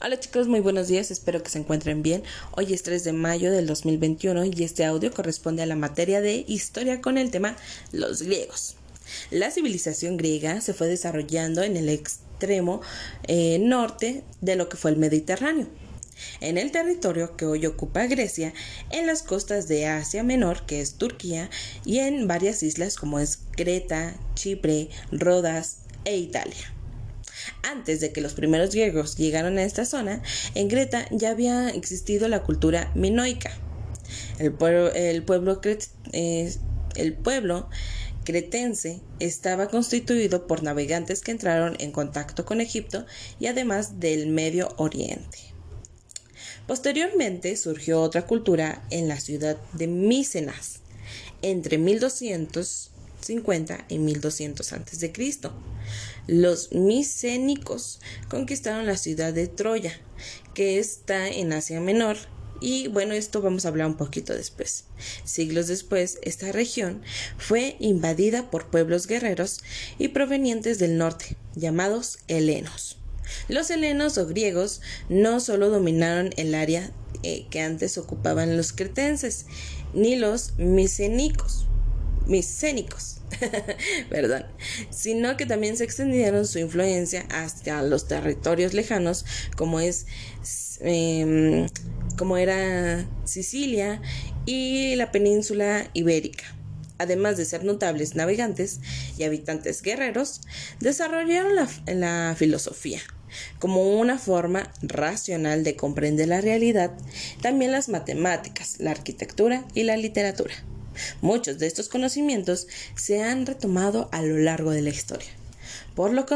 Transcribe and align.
Hola 0.00 0.18
chicos, 0.18 0.48
muy 0.48 0.58
buenos 0.58 0.88
días, 0.88 1.12
espero 1.12 1.42
que 1.42 1.50
se 1.50 1.58
encuentren 1.58 2.02
bien. 2.02 2.24
Hoy 2.50 2.74
es 2.74 2.82
3 2.82 3.04
de 3.04 3.12
mayo 3.12 3.52
del 3.52 3.66
2021 3.66 4.44
y 4.46 4.64
este 4.64 4.84
audio 4.84 5.12
corresponde 5.12 5.62
a 5.62 5.66
la 5.66 5.76
materia 5.76 6.20
de 6.20 6.44
historia 6.48 7.00
con 7.00 7.16
el 7.16 7.30
tema 7.30 7.56
los 7.92 8.22
griegos. 8.22 8.74
La 9.30 9.52
civilización 9.52 10.16
griega 10.16 10.60
se 10.60 10.74
fue 10.74 10.88
desarrollando 10.88 11.62
en 11.62 11.76
el 11.76 11.88
extremo 11.88 12.80
eh, 13.28 13.58
norte 13.60 14.24
de 14.40 14.56
lo 14.56 14.68
que 14.68 14.76
fue 14.76 14.90
el 14.90 14.96
Mediterráneo. 14.96 15.68
En 16.40 16.58
el 16.58 16.72
territorio 16.72 17.36
que 17.36 17.46
hoy 17.46 17.64
ocupa 17.64 18.06
Grecia, 18.06 18.52
en 18.90 19.06
las 19.06 19.22
costas 19.22 19.68
de 19.68 19.86
Asia 19.86 20.24
Menor, 20.24 20.66
que 20.66 20.80
es 20.80 20.94
Turquía, 20.94 21.50
y 21.84 22.00
en 22.00 22.26
varias 22.26 22.64
islas 22.64 22.96
como 22.96 23.20
es 23.20 23.38
Creta, 23.52 24.16
Chipre, 24.34 24.88
Rodas 25.12 25.78
e 26.04 26.16
Italia. 26.16 26.74
Antes 27.62 28.00
de 28.00 28.12
que 28.12 28.20
los 28.20 28.34
primeros 28.34 28.70
griegos 28.70 29.16
llegaran 29.16 29.58
a 29.58 29.64
esta 29.64 29.84
zona, 29.84 30.22
en 30.54 30.68
Creta 30.68 31.06
ya 31.10 31.30
había 31.30 31.70
existido 31.70 32.28
la 32.28 32.42
cultura 32.42 32.90
minoica. 32.94 33.50
El 34.38 34.52
pueblo, 34.52 34.90
cretense 38.24 39.00
estaba 39.18 39.68
constituido 39.68 40.46
por 40.46 40.62
navegantes 40.62 41.20
que 41.20 41.32
entraron 41.32 41.76
en 41.80 41.92
contacto 41.92 42.44
con 42.44 42.60
Egipto 42.60 43.06
y 43.40 43.46
además 43.46 44.00
del 44.00 44.28
Medio 44.28 44.74
Oriente. 44.76 45.38
Posteriormente 46.66 47.56
surgió 47.56 48.00
otra 48.00 48.26
cultura 48.26 48.86
en 48.90 49.08
la 49.08 49.20
ciudad 49.20 49.58
de 49.74 49.86
Micenas 49.86 50.80
entre 51.42 51.76
1200 51.76 52.92
50 53.24 53.86
y 53.88 53.98
1200 53.98 54.72
a.C. 54.72 55.12
Los 56.26 56.72
micénicos 56.72 58.00
conquistaron 58.28 58.86
la 58.86 58.96
ciudad 58.96 59.32
de 59.32 59.48
Troya, 59.48 59.92
que 60.54 60.78
está 60.78 61.28
en 61.28 61.52
Asia 61.52 61.80
Menor, 61.80 62.16
y 62.60 62.88
bueno, 62.88 63.12
esto 63.12 63.42
vamos 63.42 63.64
a 63.64 63.68
hablar 63.68 63.88
un 63.88 63.96
poquito 63.96 64.32
después. 64.32 64.84
Siglos 65.24 65.66
después, 65.66 66.18
esta 66.22 66.50
región 66.52 67.02
fue 67.36 67.76
invadida 67.78 68.50
por 68.50 68.68
pueblos 68.68 69.06
guerreros 69.06 69.60
y 69.98 70.08
provenientes 70.08 70.78
del 70.78 70.96
norte, 70.96 71.36
llamados 71.54 72.20
helenos. 72.28 72.96
Los 73.48 73.70
helenos 73.70 74.16
o 74.18 74.26
griegos 74.26 74.80
no 75.08 75.40
solo 75.40 75.68
dominaron 75.68 76.30
el 76.36 76.54
área 76.54 76.90
eh, 77.22 77.46
que 77.50 77.60
antes 77.60 77.98
ocupaban 77.98 78.56
los 78.56 78.72
cretenses, 78.72 79.46
ni 79.92 80.16
los 80.16 80.56
micénicos, 80.56 81.66
micénicos, 82.26 83.18
perdón, 84.10 84.46
sino 84.90 85.36
que 85.36 85.46
también 85.46 85.76
se 85.76 85.84
extendieron 85.84 86.46
su 86.46 86.58
influencia 86.58 87.26
hacia 87.30 87.82
los 87.82 88.08
territorios 88.08 88.74
lejanos 88.74 89.24
como 89.56 89.80
es 89.80 90.06
em, 90.80 91.66
como 92.16 92.36
era 92.36 93.06
Sicilia 93.24 94.00
y 94.46 94.94
la 94.96 95.10
península 95.10 95.88
ibérica. 95.94 96.44
Además 96.96 97.36
de 97.36 97.44
ser 97.44 97.64
notables 97.64 98.14
navegantes 98.14 98.80
y 99.18 99.24
habitantes 99.24 99.82
guerreros, 99.82 100.42
desarrollaron 100.78 101.56
la, 101.56 101.68
la 101.86 102.36
filosofía, 102.38 103.00
como 103.58 103.98
una 103.98 104.16
forma 104.16 104.72
racional 104.80 105.64
de 105.64 105.74
comprender 105.74 106.28
la 106.28 106.40
realidad, 106.40 106.92
también 107.42 107.72
las 107.72 107.88
matemáticas, 107.88 108.76
la 108.78 108.92
arquitectura 108.92 109.64
y 109.74 109.82
la 109.82 109.96
literatura. 109.96 110.54
Muchos 111.20 111.58
de 111.58 111.66
estos 111.66 111.88
conocimientos 111.88 112.66
se 112.96 113.22
han 113.22 113.46
retomado 113.46 114.08
a 114.12 114.22
lo 114.22 114.38
largo 114.38 114.70
de 114.70 114.82
la 114.82 114.90
historia, 114.90 115.30
por 115.94 116.12
lo, 116.12 116.26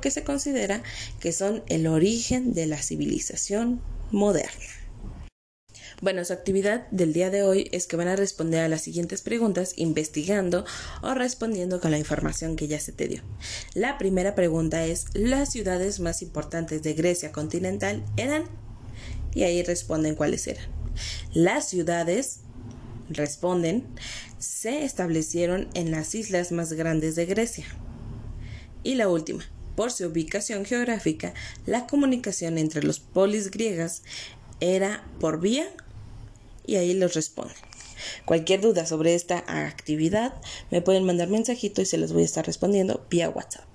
que 0.00 0.10
se 0.10 0.24
considera 0.24 0.82
que 1.20 1.32
son 1.32 1.62
el 1.68 1.86
origen 1.86 2.54
de 2.54 2.66
la 2.66 2.82
civilización 2.82 3.82
moderna. 4.10 4.64
Bueno, 6.00 6.24
su 6.24 6.32
actividad 6.32 6.88
del 6.90 7.12
día 7.12 7.30
de 7.30 7.44
hoy 7.44 7.68
es 7.70 7.86
que 7.86 7.96
van 7.96 8.08
a 8.08 8.16
responder 8.16 8.60
a 8.60 8.68
las 8.68 8.82
siguientes 8.82 9.22
preguntas 9.22 9.74
investigando 9.76 10.64
o 11.00 11.14
respondiendo 11.14 11.80
con 11.80 11.92
la 11.92 11.98
información 11.98 12.56
que 12.56 12.66
ya 12.66 12.80
se 12.80 12.90
te 12.90 13.06
dio. 13.06 13.22
La 13.74 13.98
primera 13.98 14.34
pregunta 14.34 14.84
es, 14.84 15.04
¿las 15.14 15.52
ciudades 15.52 16.00
más 16.00 16.20
importantes 16.22 16.82
de 16.82 16.94
Grecia 16.94 17.30
continental 17.30 18.04
eran? 18.16 18.44
Y 19.32 19.44
ahí 19.44 19.62
responden 19.62 20.16
cuáles 20.16 20.48
eran. 20.48 20.64
Las 21.32 21.68
ciudades 21.68 22.40
responden, 23.08 23.86
se 24.38 24.84
establecieron 24.84 25.68
en 25.74 25.90
las 25.90 26.14
islas 26.14 26.52
más 26.52 26.72
grandes 26.72 27.16
de 27.16 27.26
Grecia. 27.26 27.66
Y 28.82 28.96
la 28.96 29.08
última, 29.08 29.44
por 29.76 29.92
su 29.92 30.06
ubicación 30.06 30.64
geográfica, 30.64 31.34
la 31.66 31.86
comunicación 31.86 32.58
entre 32.58 32.82
los 32.82 33.00
polis 33.00 33.50
griegas 33.50 34.02
era 34.60 35.04
por 35.20 35.40
vía 35.40 35.66
y 36.66 36.76
ahí 36.76 36.94
los 36.94 37.14
responden. 37.14 37.56
Cualquier 38.24 38.60
duda 38.60 38.86
sobre 38.86 39.14
esta 39.14 39.44
actividad 39.46 40.34
me 40.70 40.82
pueden 40.82 41.04
mandar 41.04 41.28
mensajito 41.28 41.82
y 41.82 41.86
se 41.86 41.98
los 41.98 42.12
voy 42.12 42.22
a 42.22 42.26
estar 42.26 42.46
respondiendo 42.46 43.06
vía 43.10 43.30
WhatsApp. 43.30 43.71